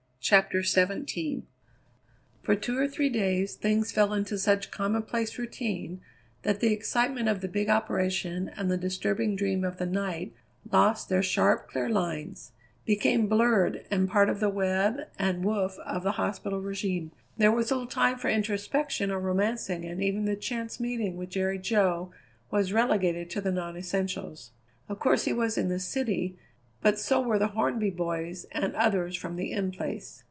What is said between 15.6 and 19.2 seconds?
of the hospital régime. There was little time for introspection or